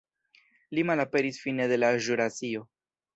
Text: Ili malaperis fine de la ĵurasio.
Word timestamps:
Ili 0.75 0.85
malaperis 0.91 1.39
fine 1.43 1.67
de 1.73 1.77
la 1.83 1.91
ĵurasio. 2.07 2.65